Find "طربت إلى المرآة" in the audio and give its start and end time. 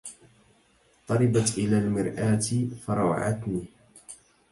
1.07-2.67